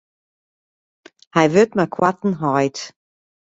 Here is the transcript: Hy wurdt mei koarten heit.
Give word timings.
Hy 1.35 1.45
wurdt 1.53 1.77
mei 1.77 1.91
koarten 1.95 2.33
heit. 2.41 2.77